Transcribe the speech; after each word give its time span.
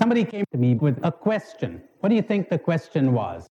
Somebody 0.00 0.24
came 0.24 0.46
to 0.50 0.56
me 0.56 0.76
with 0.76 0.98
a 1.02 1.12
question. 1.12 1.82
What 2.00 2.08
do 2.08 2.14
you 2.14 2.22
think 2.22 2.48
the 2.48 2.58
question 2.58 3.12
was? 3.12 3.46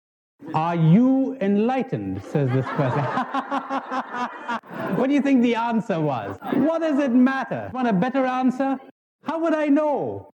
Are 0.54 0.76
you 0.76 1.36
enlightened? 1.40 2.22
says 2.22 2.48
this 2.50 2.64
person. 2.66 3.00
what 4.96 5.08
do 5.08 5.14
you 5.14 5.20
think 5.20 5.42
the 5.42 5.56
answer 5.56 6.00
was? 6.00 6.38
What 6.52 6.82
does 6.82 7.00
it 7.00 7.10
matter? 7.10 7.68
Want 7.74 7.88
a 7.88 7.92
better 7.92 8.24
answer? 8.24 8.78
How 9.24 9.40
would 9.40 9.54
I 9.54 9.66
know? 9.66 10.30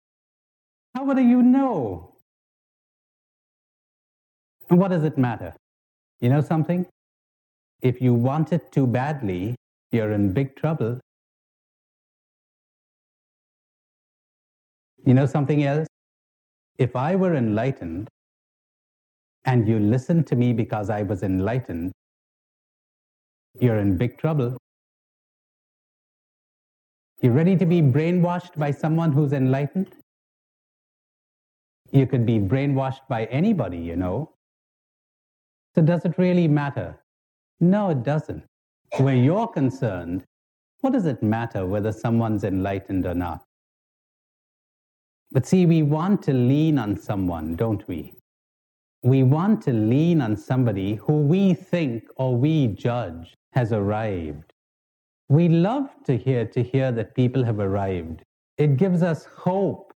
How 0.96 1.04
would 1.04 1.20
you 1.20 1.44
know? 1.44 2.16
And 4.71 4.80
what 4.80 4.88
does 4.88 5.04
it 5.04 5.16
matter? 5.16 5.54
You 6.21 6.30
know 6.30 6.41
something? 6.41 6.88
If 7.84 8.02
you 8.02 8.16
want 8.16 8.52
it 8.52 8.71
too 8.71 8.88
badly, 8.88 9.54
you're 9.91 10.14
in 10.14 10.34
big 10.34 10.55
trouble. 10.55 11.00
You 15.05 15.14
know 15.14 15.28
something 15.28 15.64
else? 15.64 15.88
If 16.80 16.96
I 16.96 17.16
were 17.17 17.35
enlightened 17.35 18.08
and 19.44 19.67
you 19.67 19.80
listened 19.80 20.27
to 20.27 20.38
me 20.38 20.54
because 20.54 20.90
I 20.90 21.04
was 21.04 21.23
enlightened, 21.23 21.91
you're 23.59 23.80
in 23.80 23.98
big 23.98 24.17
trouble. 24.17 24.58
You're 27.21 27.34
ready 27.34 27.57
to 27.57 27.66
be 27.66 27.81
brainwashed 27.81 28.57
by 28.57 28.71
someone 28.71 29.12
who's 29.12 29.34
enlightened? 29.34 29.94
You 31.91 32.07
could 32.07 32.26
be 32.26 32.40
brainwashed 32.40 33.07
by 33.09 33.26
anybody, 33.26 33.77
you 33.77 33.98
know. 33.98 34.32
So, 35.76 35.82
does 35.82 36.05
it 36.05 36.18
really 36.18 36.48
matter? 36.48 36.98
No, 37.59 37.90
it 37.90 38.04
doesn't. 38.04 38.46
Where 38.99 39.16
you're 39.16 39.48
concerned, 39.48 40.23
what 40.80 40.93
does 40.93 41.05
it 41.05 41.21
matter 41.21 41.66
whether 41.66 41.91
someone's 41.91 42.46
enlightened 42.46 43.05
or 43.05 43.13
not? 43.13 43.43
But 45.32 45.46
see, 45.46 45.66
we 45.66 45.84
want 45.84 46.24
to 46.24 46.34
lean 46.34 46.80
on 46.80 46.98
someone, 46.98 47.56
don't 47.56 47.88
we? 47.88 48.14
We 49.04 49.24
want 49.24 49.62
to 49.63 49.74
lean 49.74 50.21
on 50.21 50.36
somebody 50.36 50.96
who 50.96 51.21
we 51.21 51.54
think 51.54 52.04
or 52.18 52.36
we 52.36 52.68
judge 52.68 53.36
has 53.54 53.71
arrived. 53.71 54.52
We 55.30 55.48
love 55.48 55.90
to 56.05 56.18
hear 56.18 56.46
to 56.46 56.63
hear 56.63 56.91
that 56.91 57.13
people 57.13 57.44
have 57.44 57.60
arrived. 57.60 58.24
It 58.58 58.77
gives 58.77 59.04
us 59.04 59.26
hope. 59.26 59.94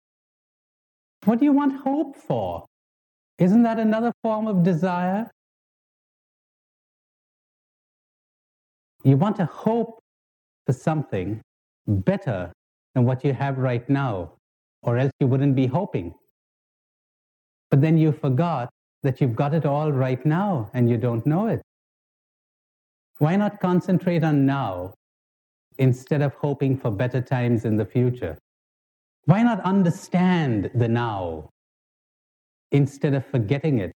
What 1.26 1.40
do 1.40 1.46
you 1.46 1.52
want 1.52 1.82
hope 1.82 2.16
for? 2.16 2.66
Isn't 3.40 3.64
that 3.64 3.80
another 3.80 4.14
form 4.22 4.48
of 4.48 4.64
desire? 4.64 5.30
You 9.04 9.18
want 9.18 9.36
to 9.38 9.46
hope 9.46 10.00
for 10.66 10.74
something 10.74 11.42
better 11.88 12.54
than 12.94 13.04
what 13.06 13.24
you 13.24 13.34
have 13.34 13.58
right 13.58 13.90
now 13.90 14.34
or 14.84 14.98
else 14.98 15.12
you 15.20 15.28
wouldn't 15.28 15.56
be 15.56 15.66
hoping. 15.66 16.14
But 17.72 17.82
then 17.82 17.98
you 17.98 18.12
forgot 18.12 18.70
that 19.02 19.20
you've 19.20 19.36
got 19.36 19.54
it 19.54 19.66
all 19.66 19.92
right 19.92 20.24
now 20.26 20.70
and 20.74 20.90
you 20.90 20.98
don't 20.98 21.26
know 21.26 21.48
it. 21.48 21.62
Why 23.18 23.36
not 23.36 23.60
concentrate 23.60 24.24
on 24.24 24.46
now 24.46 24.94
instead 25.78 26.22
of 26.22 26.34
hoping 26.36 26.78
for 26.78 26.92
better 26.92 27.22
times 27.22 27.66
in 27.66 27.78
the 27.78 27.86
future? 27.86 28.38
Why 29.26 29.42
not 29.44 29.62
understand 29.62 30.70
the 30.76 30.88
now 30.88 31.50
instead 32.72 33.14
of 33.14 33.26
forgetting 33.26 33.80
it 33.80 33.94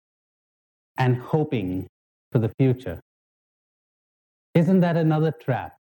and 0.98 1.18
hoping 1.18 1.88
for 2.32 2.40
the 2.40 2.50
future? 2.60 3.00
Isn't 4.54 4.80
that 4.80 4.96
another 4.98 5.32
trap? 5.32 5.74